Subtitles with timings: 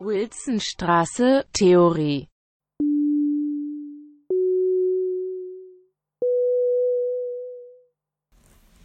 [0.00, 2.28] Wilsonstraße, Theorie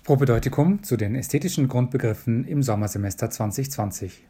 [0.03, 4.27] Propedeutikum zu den ästhetischen Grundbegriffen im Sommersemester 2020.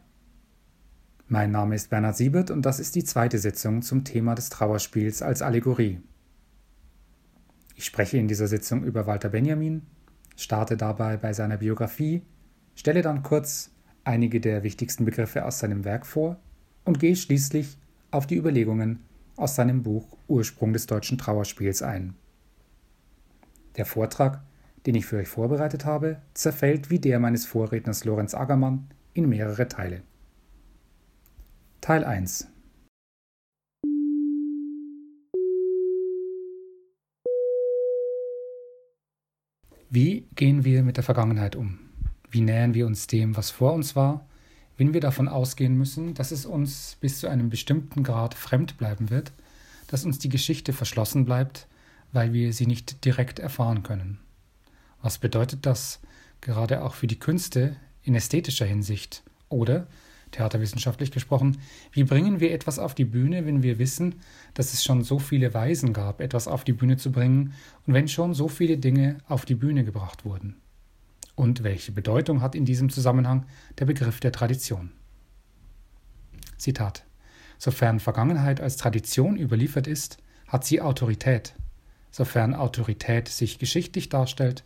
[1.28, 5.22] Mein Name ist Bernhard Siebert und das ist die zweite Sitzung zum Thema des Trauerspiels
[5.22, 6.02] als Allegorie.
[7.76, 9.86] Ich spreche in dieser Sitzung über Walter Benjamin,
[10.36, 12.20] starte dabei bei seiner Biografie,
[12.74, 13.70] stelle dann kurz
[14.04, 16.38] einige der wichtigsten Begriffe aus seinem Werk vor
[16.84, 17.78] und gehe schließlich
[18.10, 19.00] auf die Überlegungen
[19.36, 22.14] aus seinem Buch Ursprung des deutschen Trauerspiels ein.
[23.76, 24.42] Der Vortrag
[24.86, 29.68] den ich für euch vorbereitet habe, zerfällt wie der meines Vorredners Lorenz Agermann in mehrere
[29.68, 30.02] Teile.
[31.80, 32.48] Teil 1
[39.90, 41.78] Wie gehen wir mit der Vergangenheit um?
[42.28, 44.26] Wie nähern wir uns dem, was vor uns war,
[44.76, 49.10] wenn wir davon ausgehen müssen, dass es uns bis zu einem bestimmten Grad fremd bleiben
[49.10, 49.32] wird,
[49.86, 51.66] dass uns die Geschichte verschlossen bleibt,
[52.12, 54.18] weil wir sie nicht direkt erfahren können?
[55.02, 56.00] Was bedeutet das
[56.40, 59.22] gerade auch für die Künste in ästhetischer Hinsicht?
[59.48, 59.86] Oder,
[60.32, 61.58] theaterwissenschaftlich gesprochen,
[61.92, 64.16] wie bringen wir etwas auf die Bühne, wenn wir wissen,
[64.54, 67.54] dass es schon so viele Weisen gab, etwas auf die Bühne zu bringen
[67.86, 70.56] und wenn schon so viele Dinge auf die Bühne gebracht wurden?
[71.34, 73.46] Und welche Bedeutung hat in diesem Zusammenhang
[73.78, 74.92] der Begriff der Tradition?
[76.58, 77.04] Zitat
[77.58, 80.18] Sofern Vergangenheit als Tradition überliefert ist,
[80.48, 81.54] hat sie Autorität.
[82.10, 84.64] Sofern Autorität sich geschichtlich darstellt,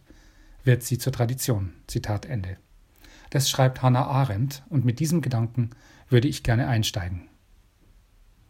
[0.65, 1.75] wird sie zur Tradition.
[1.87, 2.57] Zitat Ende.
[3.31, 5.71] Das schreibt Hannah Arendt und mit diesem Gedanken
[6.09, 7.29] würde ich gerne einsteigen.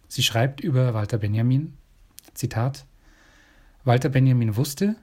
[0.09, 1.77] Sie schreibt über Walter Benjamin,
[2.35, 2.87] Zitat,
[3.85, 4.97] Walter Benjamin wusste,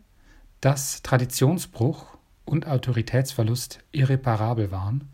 [0.61, 2.14] dass Traditionsbruch
[2.45, 5.09] und Autoritätsverlust irreparabel waren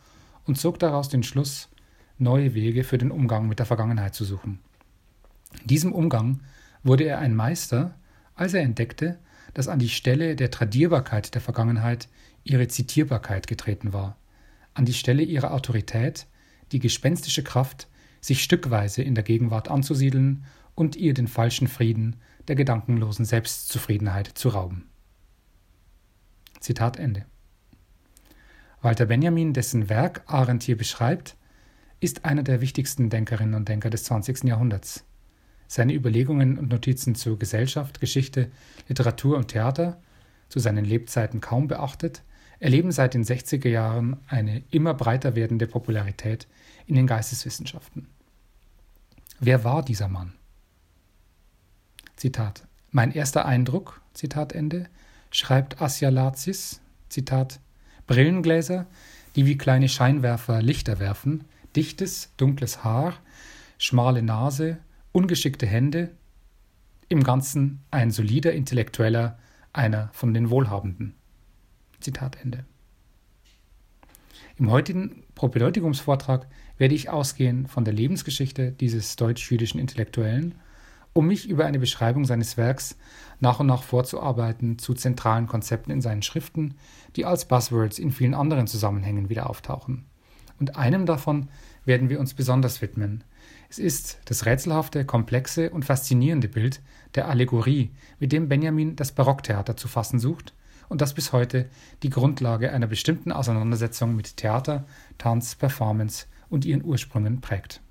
[0.45, 1.69] und zog daraus den Schluss,
[2.17, 4.59] neue Wege für den Umgang mit der Vergangenheit zu suchen.
[5.61, 6.41] In diesem Umgang
[6.83, 7.95] wurde er ein Meister,
[8.35, 9.19] als er entdeckte,
[9.53, 12.07] dass an die Stelle der Tradierbarkeit der Vergangenheit
[12.43, 14.17] ihre Zitierbarkeit getreten war,
[14.73, 16.27] an die Stelle ihrer Autorität,
[16.71, 17.87] die gespenstische Kraft,
[18.21, 22.17] sich stückweise in der Gegenwart anzusiedeln und ihr den falschen Frieden
[22.47, 24.90] der gedankenlosen Selbstzufriedenheit zu rauben.
[26.61, 27.25] Zitat Ende.
[28.81, 31.35] Walter Benjamin, dessen Werk Arendt hier beschreibt,
[31.99, 34.45] ist einer der wichtigsten Denkerinnen und Denker des 20.
[34.45, 35.03] Jahrhunderts.
[35.67, 38.51] Seine Überlegungen und Notizen zu Gesellschaft, Geschichte,
[38.87, 40.01] Literatur und Theater,
[40.49, 42.23] zu seinen Lebzeiten kaum beachtet,
[42.59, 46.47] erleben seit den 60er Jahren eine immer breiter werdende Popularität
[46.85, 48.07] in den Geisteswissenschaften.
[49.39, 50.33] Wer war dieser Mann?
[52.15, 52.67] Zitat.
[52.91, 54.89] Mein erster Eindruck, Zitat Ende,
[55.31, 57.59] schreibt Asja Lazis, Zitat,
[58.07, 58.87] Brillengläser,
[59.35, 63.15] die wie kleine Scheinwerfer Lichter werfen, dichtes, dunkles Haar,
[63.77, 64.77] schmale Nase,
[65.11, 66.11] ungeschickte Hände,
[67.09, 69.37] im Ganzen ein solider Intellektueller,
[69.73, 71.15] einer von den Wohlhabenden.
[71.99, 72.65] Zitat Ende.
[74.57, 80.55] Im heutigen Propedeutigumsvortrag werde ich ausgehen von der Lebensgeschichte dieses deutsch-jüdischen Intellektuellen,
[81.13, 82.97] um mich über eine Beschreibung seines Werks
[83.39, 86.75] nach und nach vorzuarbeiten zu zentralen Konzepten in seinen Schriften,
[87.15, 90.05] die als Buzzwords in vielen anderen Zusammenhängen wieder auftauchen.
[90.59, 91.49] Und einem davon
[91.85, 93.23] werden wir uns besonders widmen,
[93.71, 96.81] es ist das rätselhafte, komplexe und faszinierende Bild
[97.15, 100.53] der Allegorie, mit dem Benjamin das Barocktheater zu fassen sucht
[100.89, 101.69] und das bis heute
[102.03, 104.85] die Grundlage einer bestimmten Auseinandersetzung mit Theater,
[105.17, 107.81] Tanz, Performance und ihren Ursprüngen prägt.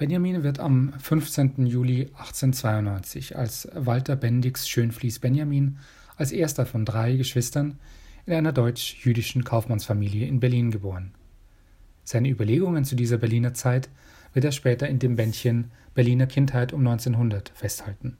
[0.00, 1.66] Benjamin wird am 15.
[1.66, 5.76] Juli 1892 als Walter Bendix Schönfließ Benjamin
[6.16, 7.78] als erster von drei Geschwistern
[8.24, 11.12] in einer deutsch-jüdischen Kaufmannsfamilie in Berlin geboren.
[12.02, 13.90] Seine Überlegungen zu dieser Berliner Zeit
[14.32, 18.16] wird er später in dem Bändchen Berliner Kindheit um 1900 festhalten.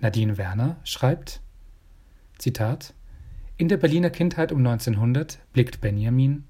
[0.00, 1.40] Nadine Werner schreibt,
[2.36, 2.92] Zitat,
[3.56, 6.44] in der Berliner Kindheit um 1900 blickt Benjamin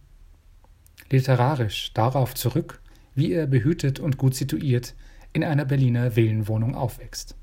[1.09, 2.81] literarisch darauf zurück,
[3.15, 4.95] wie er behütet und gut situiert
[5.33, 7.37] in einer Berliner Villenwohnung aufwächst.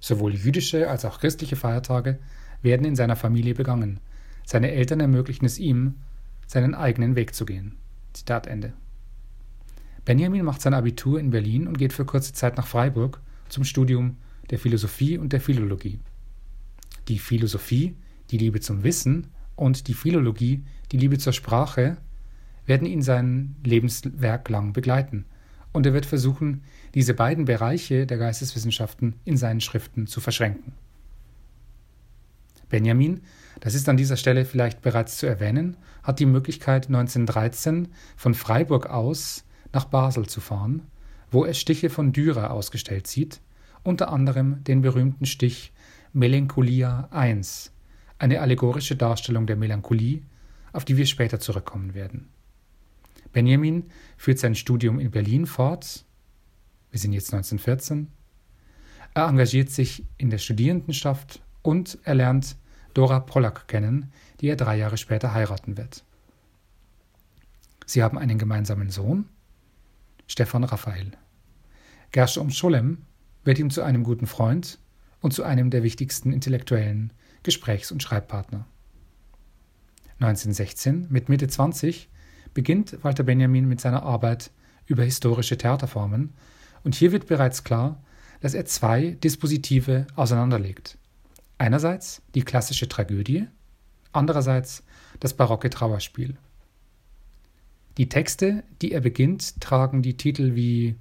[0.00, 2.18] Sowohl jüdische als auch christliche Feiertage
[2.62, 4.00] werden in seiner Familie begangen.
[4.44, 5.94] Seine Eltern ermöglichen es ihm,
[6.46, 7.76] seinen eigenen Weg zu gehen.
[8.12, 8.72] Zitat Ende.
[10.04, 14.18] Benjamin macht sein Abitur in Berlin und geht für kurze Zeit nach Freiburg zum Studium
[14.50, 16.00] der Philosophie und der Philologie.
[17.08, 17.96] Die Philosophie,
[18.30, 21.96] die Liebe zum Wissen, und die Philologie, die Liebe zur Sprache,
[22.66, 25.26] werden ihn sein Lebenswerk lang begleiten,
[25.72, 26.62] und er wird versuchen,
[26.94, 30.72] diese beiden Bereiche der Geisteswissenschaften in seinen Schriften zu verschränken.
[32.68, 33.20] Benjamin,
[33.60, 38.86] das ist an dieser Stelle vielleicht bereits zu erwähnen, hat die Möglichkeit 1913 von Freiburg
[38.86, 40.82] aus nach Basel zu fahren,
[41.30, 43.40] wo er Stiche von Dürer ausgestellt sieht,
[43.82, 45.72] unter anderem den berühmten Stich
[46.12, 47.40] Melancholia I,
[48.18, 50.22] eine allegorische Darstellung der Melancholie,
[50.72, 52.28] auf die wir später zurückkommen werden.
[53.34, 56.06] Benjamin führt sein Studium in Berlin fort.
[56.90, 58.10] Wir sind jetzt 1914.
[59.12, 62.56] Er engagiert sich in der Studierendenschaft und er lernt
[62.94, 66.04] Dora Pollack kennen, die er drei Jahre später heiraten wird.
[67.86, 69.28] Sie haben einen gemeinsamen Sohn,
[70.26, 71.10] Stefan Raphael.
[72.12, 73.04] Gershom Scholem
[73.42, 74.78] wird ihm zu einem guten Freund
[75.20, 78.66] und zu einem der wichtigsten intellektuellen Gesprächs- und Schreibpartner.
[80.20, 82.08] 1916, mit Mitte 20,
[82.54, 84.50] beginnt Walter Benjamin mit seiner Arbeit
[84.86, 86.32] über historische Theaterformen
[86.84, 88.00] und hier wird bereits klar,
[88.40, 90.98] dass er zwei Dispositive auseinanderlegt.
[91.58, 93.46] Einerseits die klassische Tragödie,
[94.12, 94.82] andererseits
[95.20, 96.36] das barocke Trauerspiel.
[97.96, 100.96] Die Texte, die er beginnt, tragen die Titel wie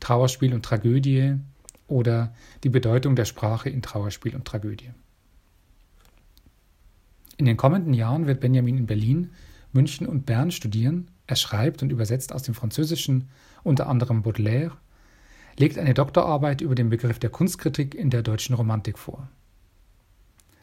[0.00, 1.34] Trauerspiel und Tragödie
[1.86, 2.34] oder
[2.64, 4.90] die Bedeutung der Sprache in Trauerspiel und Tragödie.
[7.36, 9.30] In den kommenden Jahren wird Benjamin in Berlin,
[9.78, 11.08] München und Bern studieren.
[11.28, 13.28] Er schreibt und übersetzt aus dem Französischen
[13.62, 14.76] unter anderem Baudelaire,
[15.56, 19.28] legt eine Doktorarbeit über den Begriff der Kunstkritik in der deutschen Romantik vor.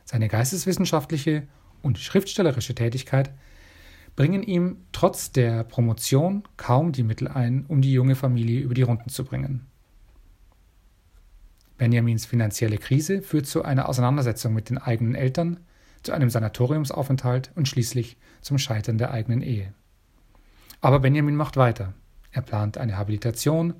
[0.04, 1.48] Seine geisteswissenschaftliche
[1.82, 3.32] und schriftstellerische Tätigkeit
[4.18, 8.82] bringen ihm trotz der Promotion kaum die Mittel ein, um die junge Familie über die
[8.82, 9.66] Runden zu bringen.
[11.78, 15.62] Benjamins finanzielle Krise führt zu einer Auseinandersetzung mit den eigenen Eltern,
[16.06, 19.74] zu einem Sanatoriumsaufenthalt und schließlich zum Scheitern der eigenen Ehe.
[20.82, 21.94] Aber Benjamin macht weiter.
[22.32, 23.74] Er plant eine Habilitation,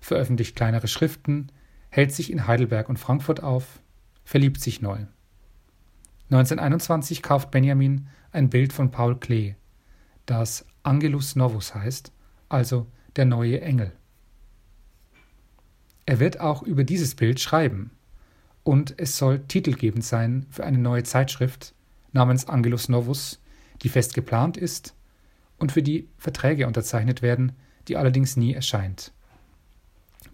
[0.00, 1.50] veröffentlicht kleinere Schriften,
[1.90, 3.80] hält sich in Heidelberg und Frankfurt auf,
[4.24, 5.06] verliebt sich neu.
[6.30, 9.56] 1921 kauft Benjamin ein Bild von Paul Klee,
[10.26, 12.12] das Angelus Novus heißt,
[12.48, 12.86] also
[13.16, 13.92] der neue Engel.
[16.06, 17.90] Er wird auch über dieses Bild schreiben,
[18.62, 21.74] und es soll titelgebend sein für eine neue Zeitschrift
[22.12, 23.40] namens Angelus Novus,
[23.82, 24.94] die fest geplant ist
[25.58, 27.52] und für die Verträge unterzeichnet werden,
[27.88, 29.12] die allerdings nie erscheint.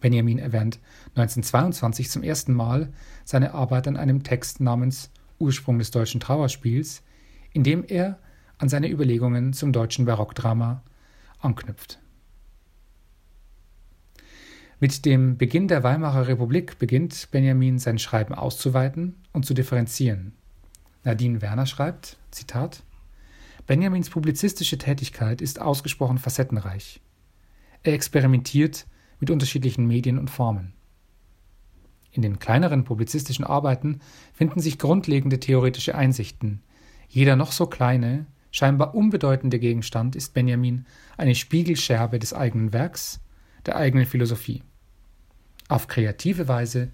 [0.00, 0.78] Benjamin erwähnt
[1.14, 2.92] 1922 zum ersten Mal
[3.24, 7.02] seine Arbeit an einem Text namens Ursprung des deutschen Trauerspiels,
[7.52, 8.18] in dem er
[8.58, 10.82] an seine Überlegungen zum deutschen Barockdrama
[11.40, 11.98] anknüpft.
[14.78, 20.32] Mit dem Beginn der Weimarer Republik beginnt Benjamin sein Schreiben auszuweiten und zu differenzieren.
[21.02, 22.82] Nadine Werner schreibt, Zitat,
[23.66, 27.00] Benjamins publizistische Tätigkeit ist ausgesprochen facettenreich.
[27.84, 28.86] Er experimentiert
[29.18, 30.74] mit unterschiedlichen Medien und Formen.
[32.12, 34.00] In den kleineren publizistischen Arbeiten
[34.34, 36.60] finden sich grundlegende theoretische Einsichten.
[37.08, 40.84] Jeder noch so kleine, scheinbar unbedeutende Gegenstand ist Benjamin
[41.16, 43.20] eine Spiegelscherbe des eigenen Werks,
[43.66, 44.62] der eigenen Philosophie.
[45.68, 46.92] Auf kreative Weise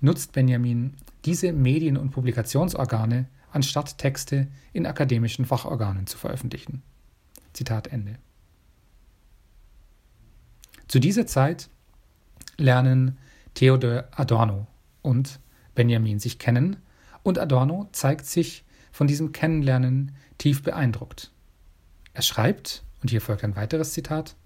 [0.00, 0.94] nutzt Benjamin
[1.24, 6.82] diese Medien- und Publikationsorgane, anstatt Texte in akademischen Fachorganen zu veröffentlichen.
[7.52, 8.18] Zitat Ende.
[10.88, 11.68] Zu dieser Zeit
[12.56, 13.18] lernen
[13.54, 14.66] Theodor Adorno
[15.02, 15.40] und
[15.74, 16.76] Benjamin sich kennen
[17.22, 21.30] und Adorno zeigt sich von diesem Kennenlernen tief beeindruckt.
[22.14, 24.36] Er schreibt, und hier folgt ein weiteres Zitat,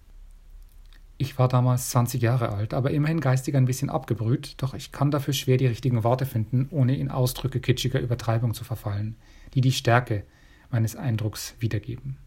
[1.19, 5.11] ich war damals 20 Jahre alt, aber immerhin geistig ein bisschen abgebrüht, doch ich kann
[5.11, 9.17] dafür schwer die richtigen Worte finden, ohne in Ausdrücke kitschiger Übertreibung zu verfallen,
[9.55, 10.25] die die Stärke
[10.71, 12.19] meines Eindrucks wiedergeben.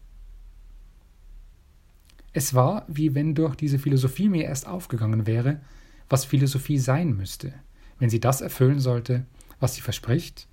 [2.32, 5.60] Es war, wie wenn durch diese Philosophie mir erst aufgegangen wäre,
[6.08, 7.52] was Philosophie sein müsste,
[7.98, 9.24] wenn sie das erfüllen sollte,
[9.60, 10.48] was sie verspricht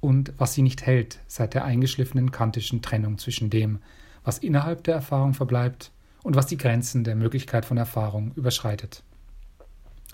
[0.00, 3.80] und was sie nicht hält seit der eingeschliffenen kantischen Trennung zwischen dem,
[4.24, 5.90] was innerhalb der Erfahrung verbleibt
[6.26, 9.04] und was die Grenzen der Möglichkeit von Erfahrung überschreitet.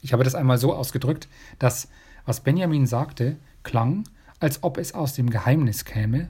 [0.02, 1.26] Ich habe das einmal so ausgedrückt,
[1.58, 1.88] dass
[2.26, 4.04] was Benjamin sagte, klang,
[4.38, 6.28] als ob es aus dem Geheimnis käme,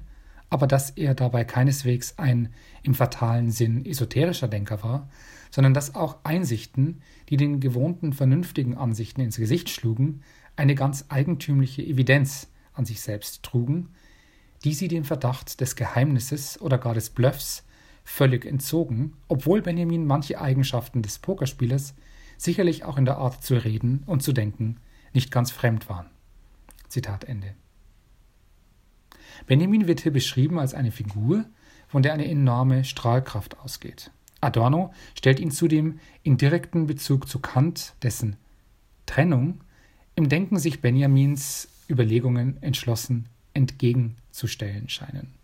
[0.50, 2.50] aber dass er dabei keineswegs ein
[2.84, 5.08] im fatalen Sinn esoterischer Denker war,
[5.50, 10.20] sondern dass auch Einsichten, die den gewohnten vernünftigen Ansichten ins Gesicht schlugen,
[10.54, 13.88] eine ganz eigentümliche Evidenz an sich selbst trugen,
[14.62, 17.64] die sie dem Verdacht des Geheimnisses oder gar des Bluffs
[18.04, 21.94] völlig entzogen, obwohl Benjamin manche Eigenschaften des Pokerspielers
[22.36, 24.78] sicherlich auch in der Art zu reden und zu denken
[25.12, 26.06] nicht ganz fremd waren.
[26.88, 27.54] Zitat Ende.
[29.46, 31.44] Benjamin wird hier beschrieben als eine Figur,
[31.88, 34.10] von der eine enorme Strahlkraft ausgeht.
[34.40, 38.36] Adorno stellt ihn zudem in direkten Bezug zu Kant, dessen
[39.06, 39.60] Trennung
[40.14, 45.34] im Denken sich Benjamins Überlegungen entschlossen entgegenzustellen scheinen.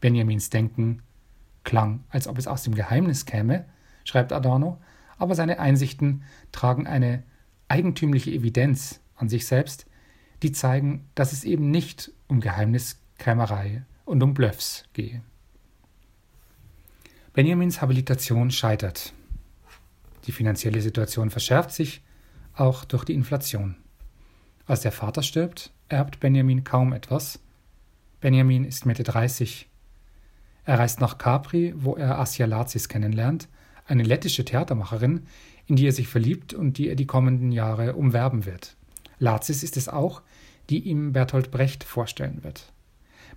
[0.00, 1.02] Benjamins Denken
[1.64, 3.64] klang, als ob es aus dem Geheimnis käme,
[4.04, 4.80] schreibt Adorno,
[5.18, 7.22] aber seine Einsichten tragen eine
[7.68, 9.86] eigentümliche Evidenz an sich selbst,
[10.42, 15.22] die zeigen, dass es eben nicht um Geheimniskrämerei und um Bluffs gehe.
[17.32, 19.12] Benjamins Habilitation scheitert.
[20.26, 22.02] Die finanzielle Situation verschärft sich,
[22.54, 23.76] auch durch die Inflation.
[24.66, 27.40] Als der Vater stirbt, erbt Benjamin kaum etwas.
[28.20, 29.68] Benjamin ist Mitte 30.
[30.64, 33.48] Er reist nach Capri, wo er Asia Lazis kennenlernt,
[33.86, 35.26] eine lettische Theatermacherin,
[35.66, 38.76] in die er sich verliebt und die er die kommenden Jahre umwerben wird.
[39.18, 40.22] Lazis ist es auch,
[40.70, 42.72] die ihm Bertolt Brecht vorstellen wird.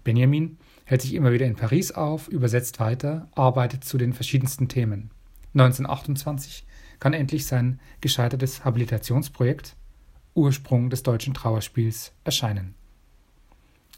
[0.03, 5.11] Benjamin hält sich immer wieder in Paris auf, übersetzt weiter, arbeitet zu den verschiedensten Themen.
[5.53, 6.65] 1928
[6.99, 9.75] kann endlich sein gescheitertes Habilitationsprojekt
[10.33, 12.75] Ursprung des deutschen Trauerspiels erscheinen.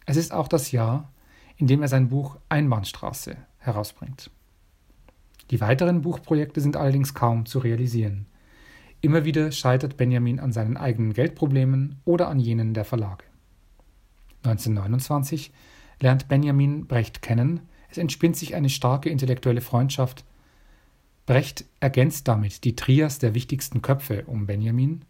[0.05, 1.12] Es ist auch das Jahr,
[1.59, 4.31] in dem er sein Buch Einbahnstraße herausbringt.
[5.51, 8.25] Die weiteren Buchprojekte sind allerdings kaum zu realisieren.
[9.01, 13.25] Immer wieder scheitert Benjamin an seinen eigenen Geldproblemen oder an jenen der Verlage.
[14.43, 15.51] 1929
[15.99, 20.23] lernt Benjamin Brecht kennen, es entspinnt sich eine starke intellektuelle Freundschaft.
[21.25, 25.03] Brecht ergänzt damit die Trias der wichtigsten Köpfe um Benjamin.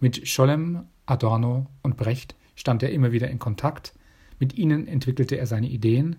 [0.00, 3.92] Mit Scholem, Adorno und Brecht stand er immer wieder in Kontakt,
[4.38, 6.16] mit ihnen entwickelte er seine Ideen,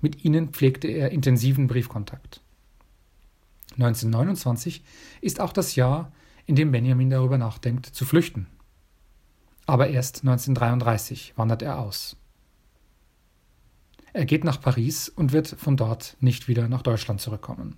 [0.00, 2.40] mit ihnen pflegte er intensiven Briefkontakt.
[3.72, 4.84] 1929
[5.20, 6.12] ist auch das Jahr,
[6.46, 8.46] in dem Benjamin darüber nachdenkt, zu flüchten.
[9.66, 12.16] Aber erst 1933 wandert er aus.
[14.12, 17.76] Er geht nach Paris und wird von dort nicht wieder nach Deutschland zurückkommen.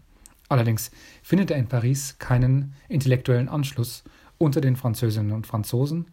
[0.48, 0.90] Allerdings
[1.22, 4.04] findet er in Paris keinen intellektuellen Anschluss
[4.38, 6.06] unter den Französinnen und Franzosen,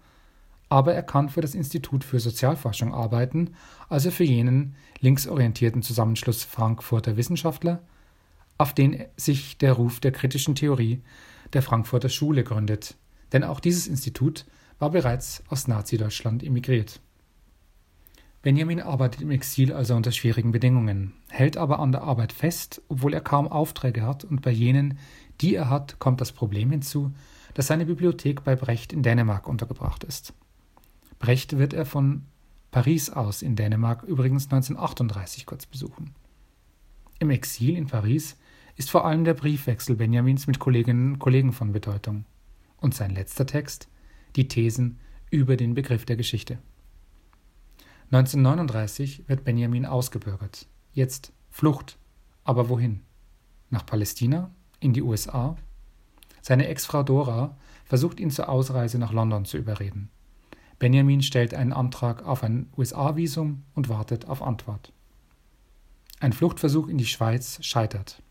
[0.70, 3.56] aber er kann für das Institut für Sozialforschung arbeiten,
[3.90, 7.84] also für jenen linksorientierten Zusammenschluss Frankfurter Wissenschaftler,
[8.58, 11.02] auf den sich der Ruf der kritischen Theorie
[11.54, 12.96] der Frankfurter Schule gründet,
[13.32, 14.46] denn auch dieses Institut
[14.80, 17.00] war bereits aus Nazi-Deutschland emigriert.
[18.42, 23.14] Benjamin arbeitet im Exil also unter schwierigen Bedingungen, hält aber an der Arbeit fest, obwohl
[23.14, 25.00] er kaum Aufträge hat, und bei jenen,
[25.42, 27.12] die er hat, kommt das Problem hinzu,
[27.56, 30.34] dass seine Bibliothek bei Brecht in Dänemark untergebracht ist.
[31.20, 32.26] Brecht wird er von
[32.72, 36.14] Paris aus in Dänemark übrigens 1938 kurz besuchen.
[37.20, 38.38] Im Exil in Paris
[38.76, 42.26] ist vor allem der Briefwechsel Benjamins mit Kolleginnen und Kollegen von Bedeutung.
[42.78, 43.88] Und sein letzter Text,
[44.36, 45.00] die Thesen
[45.32, 46.60] über den Begriff der Geschichte.
[48.12, 50.68] 1939 wird Benjamin ausgebürgert.
[50.92, 51.98] Jetzt Flucht.
[52.44, 53.02] Aber wohin?
[53.70, 54.52] Nach Palästina?
[54.80, 55.56] In die USA?
[56.42, 60.12] Seine Ex-Frau Dora versucht ihn zur Ausreise nach London zu überreden.
[60.80, 64.92] Benjamin stellt einen Antrag auf ein USA-Visum und wartet auf Antwort.
[66.20, 68.22] Ein Fluchtversuch in die Schweiz scheitert.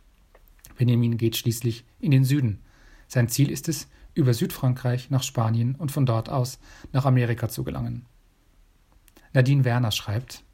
[0.77, 2.61] Benjamin geht schließlich in den Süden.
[3.09, 6.59] Sein Ziel ist es, über Südfrankreich nach Spanien und von dort aus
[6.93, 8.07] nach Amerika zu gelangen.
[9.33, 10.45] Nadine Werner schreibt,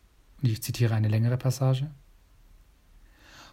[0.40, 1.90] und ich zitiere eine längere Passage: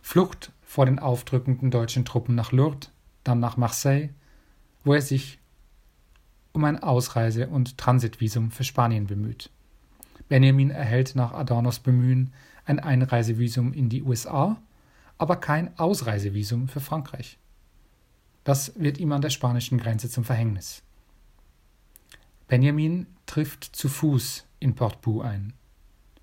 [0.02, 2.92] Flucht vor den aufdrückenden deutschen Truppen nach Lourdes,
[3.24, 4.10] dann nach Marseille,
[4.84, 5.37] wo er sich
[6.58, 9.50] um ein Ausreise- und Transitvisum für Spanien bemüht.
[10.28, 12.34] Benjamin erhält nach Adornos Bemühen
[12.66, 14.58] ein Einreisevisum in die USA
[15.18, 17.38] aber kein Ausreisevisum für Frankreich.
[18.44, 20.84] Das wird ihm an der spanischen Grenze zum Verhängnis.
[22.48, 25.54] Benjamin trifft zu Fuß in Portbou ein.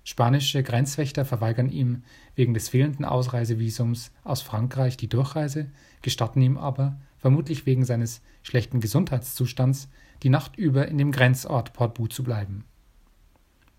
[0.03, 2.03] Spanische Grenzwächter verweigern ihm
[2.35, 8.81] wegen des fehlenden Ausreisevisums aus Frankreich die Durchreise, gestatten ihm aber, vermutlich wegen seines schlechten
[8.81, 9.89] Gesundheitszustands,
[10.21, 12.65] die Nacht über in dem Grenzort Portbou zu bleiben.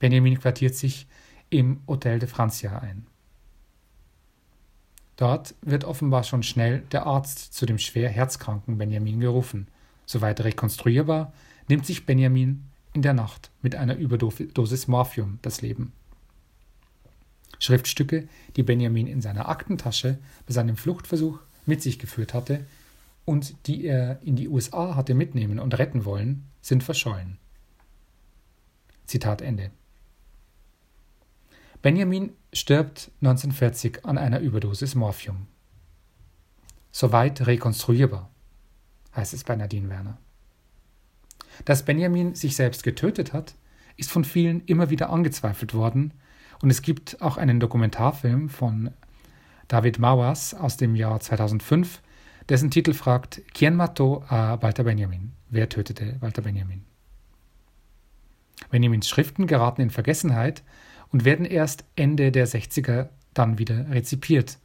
[0.01, 1.07] Benjamin quartiert sich
[1.49, 3.07] im Hotel de Francia ein.
[5.15, 9.69] Dort wird offenbar schon schnell der Arzt zu dem schwer herzkranken Benjamin gerufen.
[10.07, 11.33] Soweit rekonstruierbar,
[11.69, 15.93] nimmt sich Benjamin in der Nacht mit einer Überdosis Morphium das Leben.
[17.61, 18.27] Schriftstücke,
[18.57, 22.67] die Benjamin in seiner Aktentasche bei seinem Fluchtversuch mit sich geführt hatte
[23.27, 27.39] und die er in die USA hatte mitnehmen und retten wollen, sind verschollen.
[29.05, 29.71] Zitat Ende.
[31.83, 35.47] Benjamin stirbt 1940 an einer Überdosis Morphium.
[36.91, 38.31] Soweit rekonstruierbar,
[39.15, 40.19] heißt es bei Nadine Werner.
[41.65, 43.55] Dass Benjamin sich selbst getötet hat,
[43.97, 46.15] ist von vielen immer wieder angezweifelt worden
[46.63, 48.91] und es gibt auch einen Dokumentarfilm von
[49.69, 52.03] David Mauers aus dem Jahr 2005,
[52.49, 55.33] dessen Titel fragt Quien mató a Walter Benjamin?
[55.49, 56.85] Wer tötete Walter Benjamin?
[58.71, 60.63] Benjamins Schriften geraten in Vergessenheit
[61.11, 64.59] und werden erst Ende der 60er dann wieder rezipiert.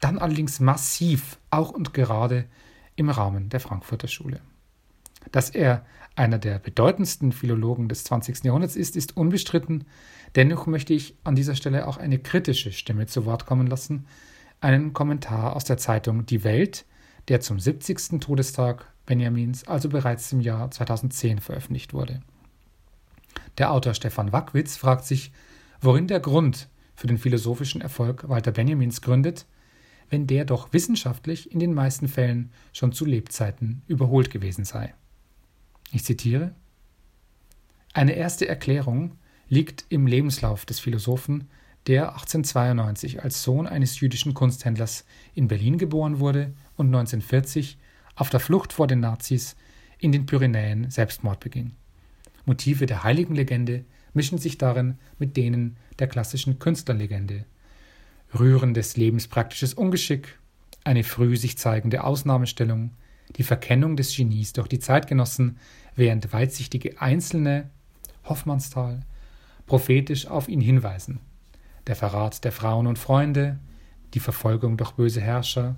[0.00, 2.46] Dann allerdings massiv, auch und gerade
[2.96, 4.40] im Rahmen der Frankfurter Schule.
[5.32, 8.44] Dass er einer der bedeutendsten Philologen des 20.
[8.44, 9.84] Jahrhunderts ist, ist unbestritten.
[10.34, 14.06] Dennoch möchte ich an dieser Stelle auch eine kritische Stimme zu Wort kommen lassen,
[14.60, 16.86] einen Kommentar aus der Zeitung Die Welt,
[17.28, 18.20] der zum 70.
[18.20, 22.20] Todestag Benjamins, also bereits im Jahr 2010 veröffentlicht wurde.
[23.58, 25.32] Der Autor Stefan Wackwitz fragt sich,
[25.80, 29.46] worin der Grund für den philosophischen Erfolg Walter Benjamins gründet,
[30.08, 34.94] wenn der doch wissenschaftlich in den meisten Fällen schon zu Lebzeiten überholt gewesen sei.
[35.92, 36.54] Ich zitiere
[37.92, 39.16] Eine erste Erklärung
[39.48, 41.48] liegt im Lebenslauf des Philosophen,
[41.86, 45.04] der 1892 als Sohn eines jüdischen Kunsthändlers
[45.34, 47.78] in Berlin geboren wurde und 1940
[48.14, 49.56] auf der Flucht vor den Nazis
[49.98, 51.72] in den Pyrenäen Selbstmord beging.
[52.44, 57.44] Motive der Heiligenlegende mischen sich darin mit denen der klassischen Künstlerlegende.
[58.38, 60.38] Rührendes lebenspraktisches Ungeschick,
[60.84, 62.92] eine früh sich zeigende Ausnahmestellung,
[63.36, 65.58] die Verkennung des Genies durch die Zeitgenossen,
[65.96, 67.70] während weitsichtige Einzelne,
[68.24, 69.00] Hoffmannsthal,
[69.66, 71.20] prophetisch auf ihn hinweisen.
[71.86, 73.58] Der Verrat der Frauen und Freunde,
[74.14, 75.76] die Verfolgung durch böse Herrscher,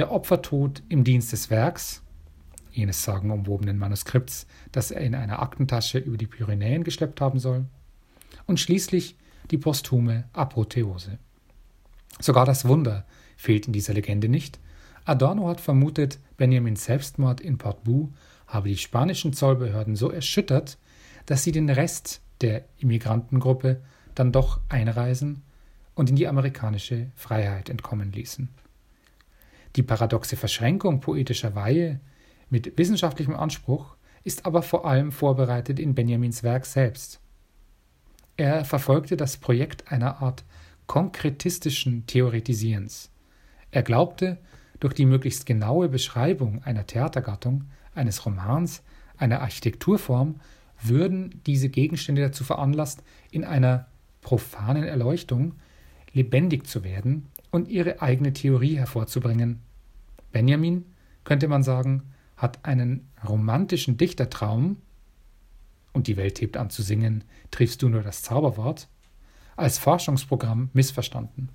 [0.00, 2.02] der Opfertod im Dienst des Werks,
[2.72, 7.66] jenes sagenumwobenen Manuskripts, das er in einer Aktentasche über die Pyrenäen geschleppt haben soll,
[8.46, 9.18] und schließlich
[9.50, 11.18] die posthume Apotheose.
[12.18, 13.04] Sogar das Wunder
[13.36, 14.58] fehlt in dieser Legende nicht.
[15.04, 18.08] Adorno hat vermutet, Benjamins Selbstmord in Portbou
[18.46, 20.78] habe die spanischen Zollbehörden so erschüttert,
[21.26, 23.82] dass sie den Rest der Immigrantengruppe
[24.14, 25.42] dann doch einreisen
[25.94, 28.48] und in die amerikanische Freiheit entkommen ließen.
[29.76, 32.00] Die paradoxe Verschränkung poetischer Weihe
[32.48, 37.20] mit wissenschaftlichem Anspruch ist aber vor allem vorbereitet in Benjamins Werk selbst.
[38.36, 40.44] Er verfolgte das Projekt einer Art
[40.86, 43.10] konkretistischen Theoretisierens.
[43.70, 44.38] Er glaubte,
[44.80, 48.82] durch die möglichst genaue Beschreibung einer Theatergattung, eines Romans,
[49.16, 50.40] einer Architekturform
[50.82, 53.86] würden diese Gegenstände dazu veranlasst, in einer
[54.22, 55.54] profanen Erleuchtung
[56.12, 59.60] lebendig zu werden und ihre eigene Theorie hervorzubringen.
[60.32, 60.86] Benjamin,
[61.24, 64.78] könnte man sagen, hat einen romantischen Dichtertraum,
[65.92, 68.88] und die Welt hebt an zu singen, triffst du nur das Zauberwort,
[69.56, 71.50] als Forschungsprogramm missverstanden.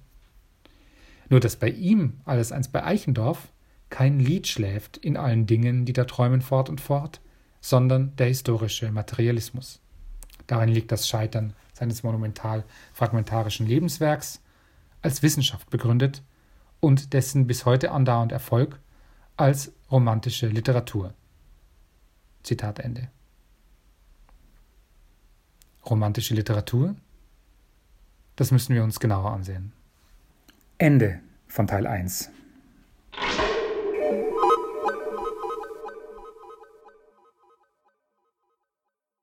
[1.29, 3.51] Nur dass bei ihm, alles eins bei Eichendorff,
[3.89, 7.21] kein Lied schläft in allen Dingen, die da träumen fort und fort,
[7.61, 9.81] sondern der historische Materialismus.
[10.47, 14.41] Darin liegt das Scheitern seines monumental fragmentarischen Lebenswerks,
[15.01, 16.21] als Wissenschaft begründet
[16.85, 18.79] und dessen bis heute andauernd Erfolg
[19.37, 21.15] als romantische Literatur.
[22.43, 23.09] Zitat Ende.
[25.83, 26.95] Romantische Literatur?
[28.35, 29.73] Das müssen wir uns genauer ansehen.
[30.77, 32.29] Ende von Teil 1.